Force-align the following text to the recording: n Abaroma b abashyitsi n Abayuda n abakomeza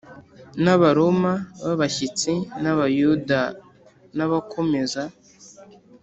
n 0.63 0.65
Abaroma 0.75 1.33
b 1.65 1.67
abashyitsi 1.75 2.31
n 2.61 2.63
Abayuda 2.73 3.41
n 4.17 4.19
abakomeza 4.25 5.03